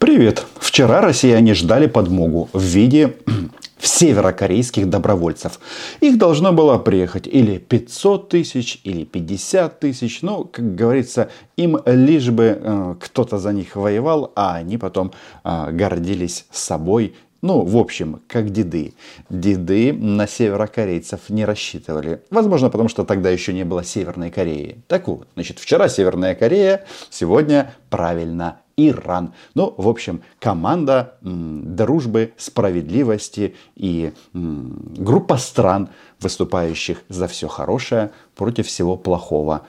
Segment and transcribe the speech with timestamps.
[0.00, 0.46] Привет!
[0.58, 3.16] Вчера россияне ждали подмогу в виде
[3.78, 5.60] северокорейских добровольцев.
[6.00, 10.22] Их должно было приехать или 500 тысяч, или 50 тысяч.
[10.22, 11.28] Ну, как говорится,
[11.58, 15.12] им лишь бы э, кто-то за них воевал, а они потом
[15.44, 18.94] э, гордились собой ну, в общем, как деды.
[19.30, 22.22] Деды на северокорейцев не рассчитывали.
[22.30, 24.82] Возможно, потому что тогда еще не было Северной Кореи.
[24.88, 29.32] Так вот, значит, вчера Северная Корея, сегодня правильно Иран.
[29.54, 35.88] Ну, в общем, команда м, дружбы, справедливости и м, группа стран,
[36.20, 39.66] выступающих за все хорошее против всего плохого.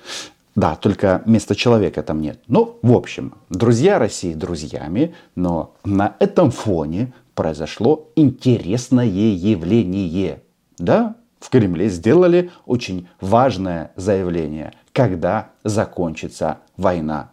[0.55, 2.41] Да, только места человека там нет.
[2.47, 10.41] Ну, в общем, друзья России друзьями, но на этом фоне произошло интересное явление.
[10.77, 17.31] Да, в Кремле сделали очень важное заявление, когда закончится война.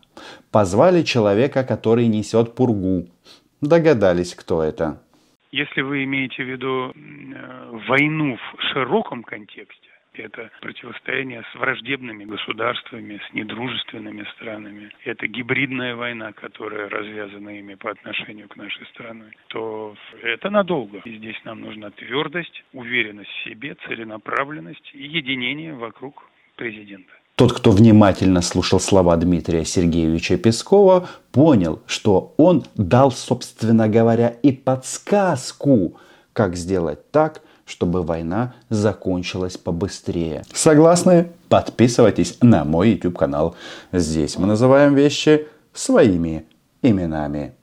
[0.50, 3.06] Позвали человека, который несет пургу.
[3.60, 5.02] Догадались, кто это.
[5.50, 9.87] Если вы имеете в виду э, войну в широком контексте,
[10.18, 17.90] это противостояние с враждебными государствами, с недружественными странами, это гибридная война, которая развязана ими по
[17.90, 20.98] отношению к нашей стране, то это надолго.
[21.04, 27.12] И здесь нам нужна твердость, уверенность в себе, целенаправленность и единение вокруг президента.
[27.38, 34.50] Тот, кто внимательно слушал слова Дмитрия Сергеевича Пескова, понял, что он дал, собственно говоря, и
[34.50, 36.00] подсказку,
[36.32, 40.44] как сделать так, чтобы война закончилась побыстрее.
[40.52, 41.30] Согласны?
[41.48, 43.54] Подписывайтесь на мой YouTube канал.
[43.92, 46.46] Здесь мы называем вещи своими
[46.82, 47.54] именами.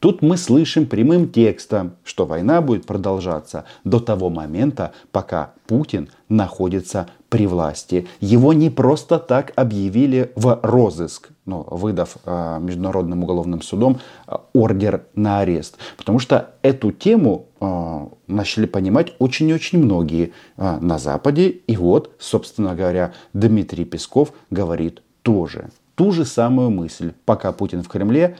[0.00, 7.08] Тут мы слышим прямым текстом, что война будет продолжаться до того момента, пока Путин находится
[7.28, 8.08] при власти.
[8.18, 15.04] Его не просто так объявили в розыск, ну, выдав э, Международным уголовным судом э, ордер
[15.14, 15.76] на арест.
[15.98, 21.50] Потому что эту тему э, начали понимать очень-очень многие э, на Западе.
[21.50, 25.68] И вот, собственно говоря, Дмитрий Песков говорит тоже
[26.00, 27.12] ту же самую мысль.
[27.26, 28.38] Пока Путин в Кремле,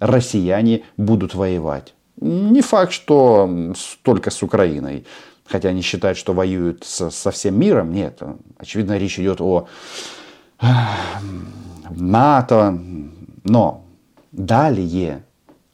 [0.00, 1.94] россияне будут воевать.
[2.20, 3.48] Не факт, что
[4.02, 5.06] только с Украиной.
[5.44, 7.92] Хотя они считают, что воюют со, со всем миром.
[7.92, 8.20] Нет,
[8.58, 9.68] очевидно, речь идет о
[11.90, 12.76] НАТО.
[13.44, 13.84] Но
[14.32, 15.22] далее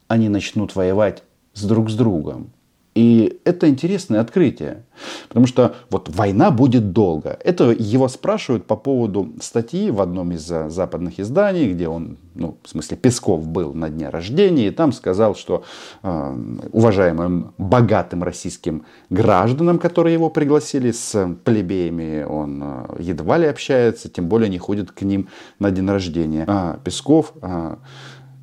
[0.08, 1.22] они начнут воевать
[1.54, 2.52] с друг с другом.
[2.94, 4.84] И это интересное открытие,
[5.28, 7.38] потому что вот война будет долго.
[7.42, 12.58] Это его спрашивают по поводу статьи в одном из э, западных изданий, где он, ну,
[12.62, 15.64] в смысле Песков был на дне рождения, и там сказал, что
[16.02, 16.36] э,
[16.72, 24.28] уважаемым богатым российским гражданам, которые его пригласили с плебеями, он э, едва ли общается, тем
[24.28, 26.44] более не ходит к ним на день рождения.
[26.46, 27.76] А Песков э,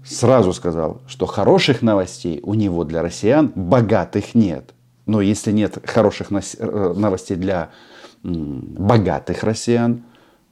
[0.10, 4.74] сразу сказал, что хороших новостей у него для россиян богатых нет.
[5.06, 7.70] Но если нет хороших э, новостей для
[8.24, 10.04] богатых россиян,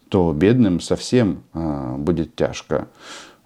[0.09, 2.88] то бедным совсем а, будет тяжко.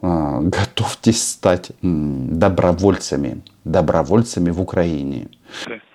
[0.01, 5.29] А, готовьтесь стать добровольцами, добровольцами в Украине.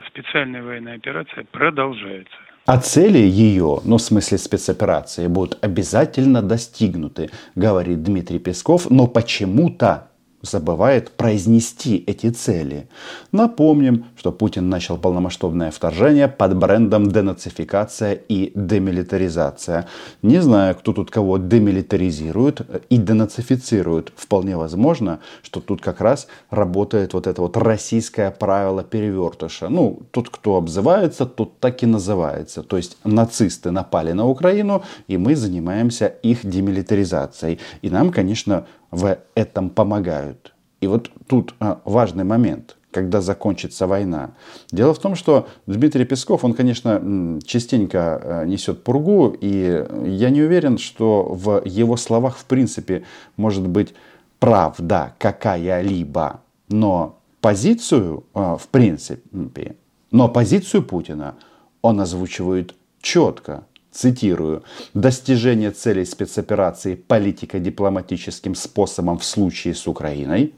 [0.09, 2.37] Специальная военная операция продолжается.
[2.66, 10.09] А цели ее, ну в смысле спецоперации, будут обязательно достигнуты, говорит Дмитрий Песков, но почему-то
[10.47, 12.89] забывает произнести эти цели.
[13.33, 19.87] Напомним, что Путин начал полномасштабное вторжение под брендом денацификация и демилитаризация.
[20.23, 24.12] Не знаю, кто тут кого демилитаризирует и денацифицирует.
[24.17, 29.69] Вполне возможно, что тут как раз работает вот это вот российское правило перевертыша.
[29.69, 32.63] Ну, тот, кто обзывается, тот так и называется.
[32.63, 37.59] То есть нацисты напали на Украину, и мы занимаемся их демилитаризацией.
[37.83, 40.54] И нам, конечно, в этом помогают.
[40.80, 44.30] И вот тут а, важный момент, когда закончится война.
[44.70, 50.42] Дело в том, что Дмитрий Песков, он, конечно, частенько а, несет пургу, и я не
[50.42, 53.04] уверен, что в его словах, в принципе,
[53.36, 53.94] может быть
[54.38, 56.41] правда какая-либо.
[56.68, 59.77] Но позицию, а, в принципе,
[60.10, 61.34] но позицию Путина
[61.82, 63.65] он озвучивает четко
[63.97, 64.63] цитирую,
[64.95, 70.54] «достижение целей спецоперации политико-дипломатическим способом в случае с Украиной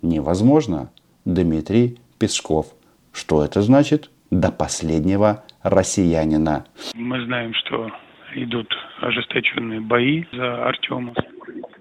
[0.00, 0.90] невозможно».
[1.24, 2.66] Дмитрий Песков.
[3.12, 4.10] Что это значит?
[4.30, 6.64] До последнего россиянина.
[6.94, 7.90] Мы знаем, что
[8.34, 8.66] идут
[9.00, 11.14] ожесточенные бои за Артема.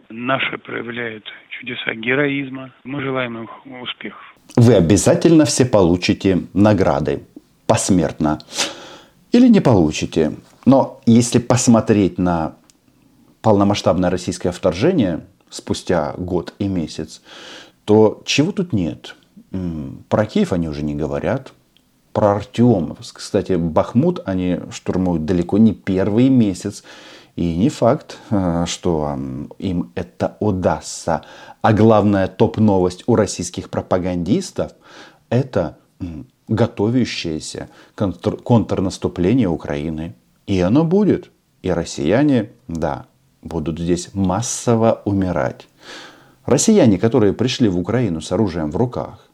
[0.10, 2.72] Наши проявляют чудеса героизма.
[2.84, 4.22] Мы желаем им успехов.
[4.58, 7.24] Вы обязательно все получите награды
[7.66, 8.40] посмертно.
[9.32, 10.34] Или не получите.
[10.66, 12.56] Но если посмотреть на
[13.42, 17.22] полномасштабное российское вторжение, спустя год и месяц,
[17.86, 19.16] то чего тут нет?
[20.10, 21.54] Про Киев они уже не говорят.
[22.14, 23.18] Про Артемовск.
[23.18, 26.84] Кстати, Бахмут они штурмуют далеко не первый месяц.
[27.38, 29.18] И не факт, э, что
[29.58, 31.24] им это удастся.
[31.62, 34.74] А главная топ-новость у российских пропагандистов–
[35.30, 35.78] это
[36.50, 40.16] готовящееся контр- контрнаступление Украины.
[40.52, 41.32] И оно будет.
[41.62, 43.06] И россияне, да,
[43.42, 45.66] будут здесь массово умирать.
[46.46, 49.30] Россияне, которые пришли в Украину с оружием в руках.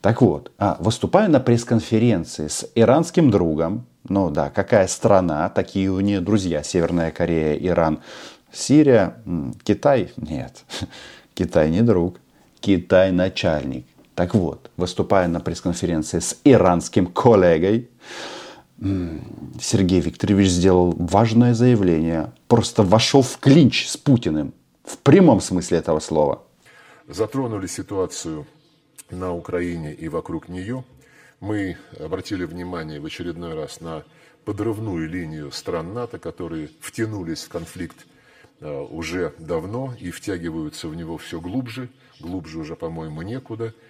[0.00, 6.00] Так вот, а, выступая на пресс-конференции с иранским другом, ну да, какая страна, такие у
[6.00, 7.98] нее друзья, Северная Корея, Иран,
[8.50, 9.16] Сирия,
[9.64, 10.64] Китай, нет,
[11.34, 12.20] Китай не друг,
[12.60, 13.84] Китай начальник.
[14.14, 17.90] Так вот, выступая на пресс-конференции с иранским коллегой,
[18.80, 22.32] Сергей Викторович сделал важное заявление.
[22.46, 24.54] Просто вошел в клинч с Путиным.
[24.84, 26.42] В прямом смысле этого слова.
[27.08, 28.46] Затронули ситуацию
[29.10, 30.84] на Украине и вокруг нее.
[31.40, 34.04] Мы обратили внимание в очередной раз на
[34.44, 38.06] подрывную линию стран НАТО, которые втянулись в конфликт
[38.60, 41.88] э, уже давно и втягиваются в него все глубже.
[42.20, 43.74] Глубже уже, по-моему, некуда–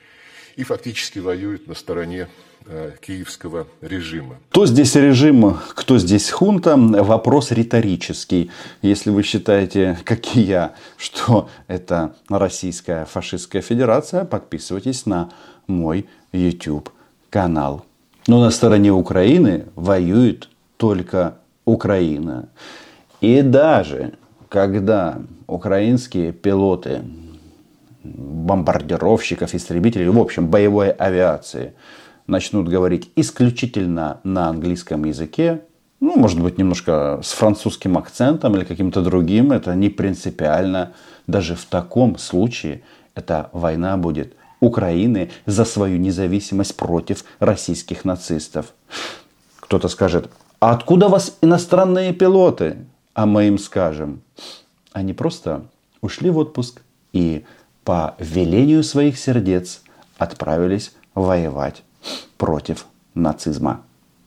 [0.58, 2.26] и фактически воюют на стороне
[2.66, 4.38] э, киевского режима.
[4.50, 8.50] Кто здесь режим, кто здесь хунта, вопрос риторический.
[8.82, 15.30] Если вы считаете, как и я, что это Российская фашистская федерация, подписывайтесь на
[15.68, 16.90] мой YouTube
[17.30, 17.84] канал.
[18.26, 22.48] Но на стороне Украины воюет только Украина.
[23.20, 24.14] И даже
[24.48, 27.02] когда украинские пилоты
[28.16, 31.74] бомбардировщиков, истребителей, в общем, боевой авиации
[32.26, 35.62] начнут говорить исключительно на английском языке,
[36.00, 40.92] ну, может быть, немножко с французским акцентом или каким-то другим, это не принципиально.
[41.26, 42.82] Даже в таком случае
[43.14, 48.74] эта война будет Украины за свою независимость против российских нацистов.
[49.58, 52.76] Кто-то скажет, а откуда у вас иностранные пилоты?
[53.14, 54.22] А мы им скажем,
[54.92, 55.64] они просто
[56.00, 56.82] ушли в отпуск
[57.12, 57.44] и
[57.88, 59.80] по велению своих сердец
[60.18, 61.82] отправились воевать
[62.36, 63.80] против нацизма.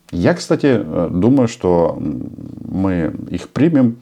[0.09, 4.01] Я, кстати, э, думаю, что мы их примем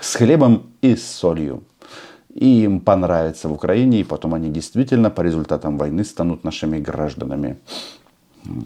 [0.00, 1.64] с хлебом и с солью.
[2.32, 7.58] И им понравится в Украине, и потом они действительно по результатам войны станут нашими гражданами.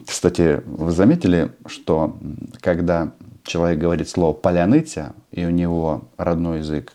[0.06, 2.16] Кстати, вы заметили, что
[2.60, 3.10] когда
[3.42, 6.92] человек говорит слово «поляныця», и у него родной язык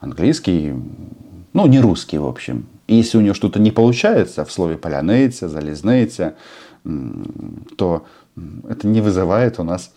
[0.00, 0.72] английский,
[1.52, 2.66] ну, не русский, в общем.
[2.86, 6.34] И если у него что-то не получается в слове полянейца, залезнейца,
[7.76, 8.06] то
[8.68, 9.92] это не вызывает у нас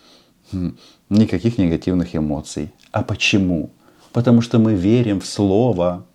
[1.10, 2.72] никаких негативных эмоций.
[2.92, 3.72] А почему?
[4.13, 6.06] Потому что мы верим в слово,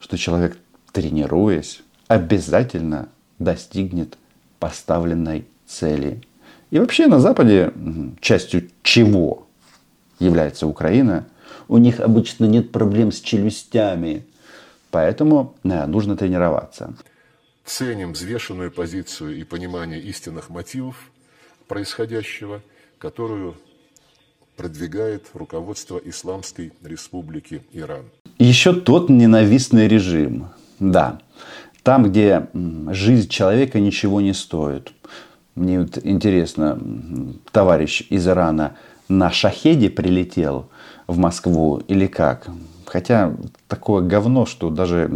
[0.00, 0.58] что человек,
[0.92, 4.16] тренируясь, обязательно достигнет
[4.58, 6.22] поставленной цели.
[6.70, 7.72] И вообще на Западе,
[8.20, 9.46] частью чего
[10.18, 11.26] является Украина,
[11.68, 14.24] у них обычно нет проблем с челюстями.
[14.96, 16.94] Поэтому э, нужно тренироваться.
[17.66, 21.10] Ценим взвешенную позицию и понимание истинных мотивов
[21.68, 22.62] происходящего,
[22.98, 23.56] которую
[24.56, 28.06] продвигает руководство Исламской Республики Иран.
[28.38, 30.48] Еще тот ненавистный режим.
[30.78, 31.20] Да,
[31.82, 32.46] там, где
[32.92, 34.94] жизнь человека ничего не стоит.
[35.56, 36.80] Мне вот интересно,
[37.52, 38.78] товарищ из Ирана
[39.10, 40.70] на шахеде прилетел
[41.06, 42.48] в Москву или как?
[42.96, 43.34] Хотя
[43.68, 45.10] такое говно, что даже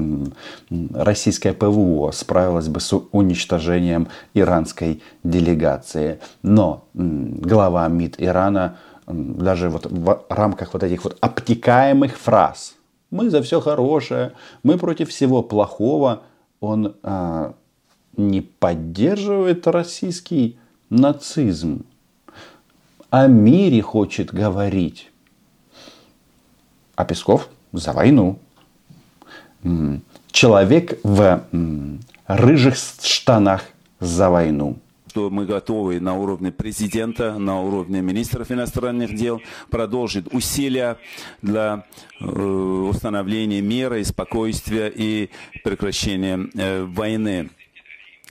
[0.92, 6.20] российское ПВО справилось бы с уничтожением иранской делегации.
[6.42, 12.74] Но глава МИД Ирана даже вот в рамках вот этих вот обтекаемых фраз
[13.10, 14.32] «мы за все хорошее»,
[14.62, 16.24] «мы против всего плохого»,
[16.60, 17.54] он а,
[18.14, 20.58] не поддерживает российский
[20.90, 21.86] нацизм.
[23.08, 25.10] О мире хочет говорить.
[26.94, 28.38] А Песков за войну.
[30.30, 31.44] Человек в
[32.26, 33.64] рыжих штанах
[33.98, 34.78] за войну
[35.10, 40.98] что мы готовы на уровне президента, на уровне министров иностранных дел продолжить усилия
[41.42, 41.84] для
[42.20, 45.30] э, установления мира и спокойствия и
[45.64, 47.50] прекращения э, войны.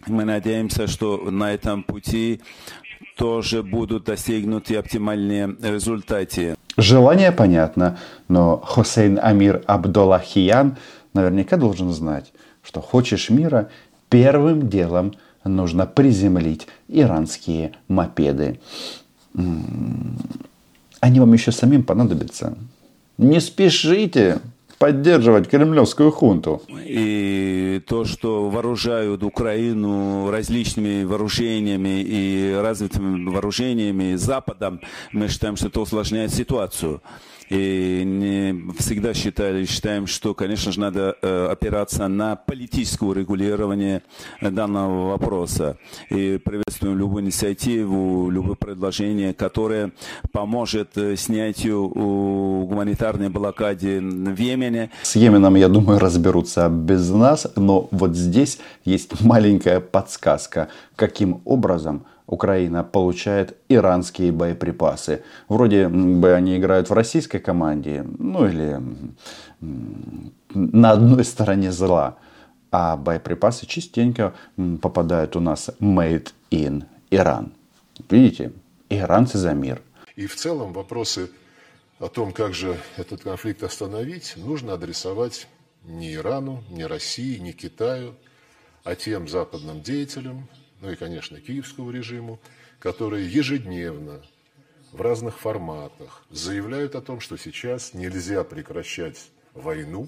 [0.07, 2.39] Мы надеемся, что на этом пути
[3.17, 6.55] тоже будут достигнуты оптимальные результаты.
[6.77, 10.77] Желание понятно, но Хусейн Амир Абдуллахиян
[11.13, 12.31] наверняка должен знать,
[12.63, 13.69] что хочешь мира,
[14.09, 15.13] первым делом
[15.43, 18.59] нужно приземлить иранские мопеды.
[20.99, 22.57] Они вам еще самим понадобятся.
[23.17, 24.39] Не спешите,
[24.79, 26.61] поддерживать кремлевскую хунту.
[26.85, 27.38] И
[27.79, 34.81] то, что вооружают Украину различными вооружениями и развитыми вооружениями Западом,
[35.11, 37.01] мы считаем, что это усложняет ситуацию.
[37.49, 44.03] И не всегда считали, считаем, что, конечно же, надо э, опираться на политическое урегулирование
[44.39, 45.77] данного вопроса.
[46.09, 49.91] И приветствуем любую инициативу, любое предложение, которое
[50.31, 54.91] поможет э, снятию гуманитарной блокады в Йемене.
[55.01, 62.05] С Йеменом, я думаю, разберутся без нас, но вот здесь есть маленькая подсказка, каким образом
[62.29, 65.23] Украина получает иранские боеприпасы.
[65.47, 68.79] Вроде бы они играют в российской команде, ну или
[70.53, 72.17] на одной стороне зла.
[72.71, 74.35] А боеприпасы частенько
[74.79, 77.51] попадают у нас made in Иран.
[78.11, 78.51] Видите,
[78.89, 79.81] иранцы за мир.
[80.15, 81.31] И в целом вопросы
[81.97, 85.47] о том, как же этот конфликт остановить, нужно адресовать
[85.83, 88.13] не Ирану, не России, не Китаю,
[88.83, 90.47] а тем западным деятелям,
[90.81, 92.39] ну и, конечно, киевскому режиму,
[92.79, 94.21] которые ежедневно
[94.91, 100.07] в разных форматах заявляют о том, что сейчас нельзя прекращать войну,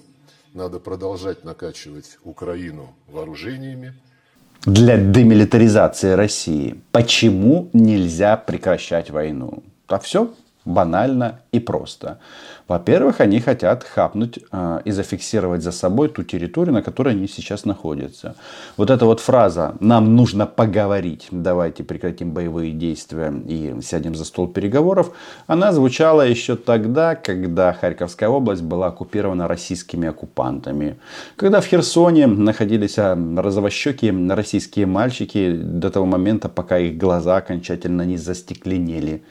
[0.54, 3.94] надо продолжать накачивать Украину вооружениями.
[4.64, 9.62] Для демилитаризации России почему нельзя прекращать войну?
[9.88, 12.18] А все банально и просто.
[12.68, 17.64] Во-первых, они хотят хапнуть э, и зафиксировать за собой ту территорию, на которой они сейчас
[17.64, 18.34] находятся.
[18.76, 24.48] Вот эта вот фраза «нам нужно поговорить, давайте прекратим боевые действия и сядем за стол
[24.48, 25.12] переговоров»,
[25.46, 30.96] она звучала еще тогда, когда Харьковская область была оккупирована российскими оккупантами.
[31.36, 38.02] Когда в Херсоне находились а, розовощекие российские мальчики до того момента, пока их глаза окончательно
[38.02, 39.22] не застекленели.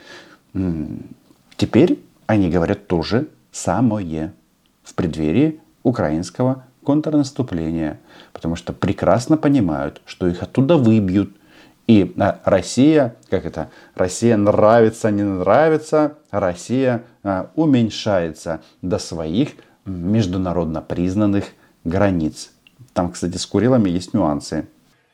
[1.61, 4.33] Теперь они говорят то же самое
[4.81, 7.99] в преддверии украинского контрнаступления,
[8.33, 11.37] потому что прекрасно понимают, что их оттуда выбьют.
[11.85, 19.49] И а, Россия, как это, Россия нравится, не нравится, Россия а, уменьшается до своих
[19.85, 21.45] международно признанных
[21.83, 22.53] границ.
[22.93, 24.67] Там, кстати, с Курилами есть нюансы.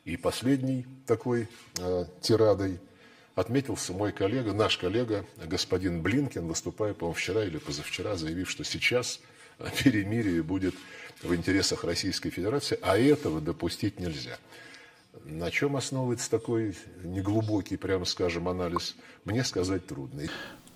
[0.06, 2.80] И последний такой э, тирадой
[3.38, 9.20] отметился мой коллега, наш коллега, господин Блинкин, выступая, по-моему, вчера или позавчера, заявив, что сейчас
[9.84, 10.74] перемирие будет
[11.22, 14.38] в интересах Российской Федерации, а этого допустить нельзя.
[15.24, 20.22] На чем основывается такой неглубокий, прямо скажем, анализ, мне сказать трудно.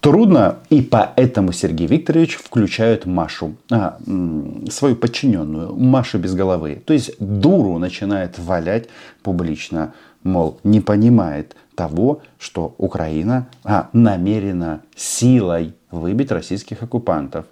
[0.00, 3.98] Трудно, и поэтому Сергей Викторович включает Машу, а,
[4.68, 6.82] свою подчиненную, Машу без головы.
[6.84, 8.88] То есть дуру начинает валять
[9.22, 17.46] публично, мол, не понимает, того, что Украина а, намерена силой выбить российских оккупантов.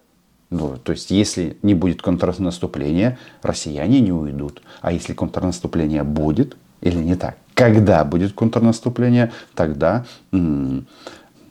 [0.50, 4.62] Ну, то есть, если не будет контрнаступления, россияне не уйдут.
[4.80, 10.86] А если контрнаступление будет, или не так, когда будет контрнаступление, тогда м-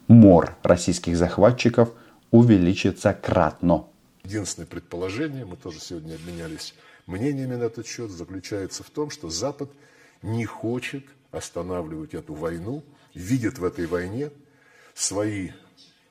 [0.08, 1.90] мор российских захватчиков
[2.32, 3.86] увеличится кратно.
[4.24, 6.74] Единственное предположение, мы тоже сегодня обменялись
[7.06, 9.72] мнениями на этот счет, заключается в том, что Запад
[10.22, 12.84] не хочет останавливать эту войну,
[13.14, 14.32] видят в этой войне
[14.94, 15.50] свои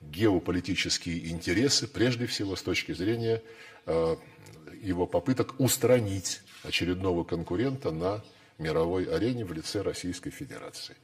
[0.00, 3.42] геополитические интересы, прежде всего с точки зрения
[3.86, 4.16] э,
[4.82, 8.22] его попыток устранить очередного конкурента на
[8.58, 10.96] мировой арене в лице Российской Федерации.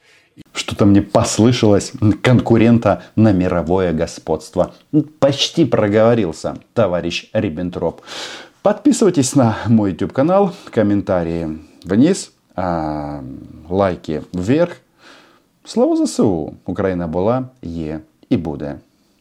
[0.52, 1.92] Что-то мне послышалось
[2.22, 4.74] конкурента на мировое господство.
[5.20, 8.02] Почти проговорился товарищ Риббентроп.
[8.62, 13.21] Подписывайтесь на мой YouTube канал, комментарии вниз а,
[13.69, 14.77] лайки вверх.
[15.63, 16.53] Слава ЗСУ!
[16.65, 17.99] Україна була, є
[18.29, 18.75] і буде.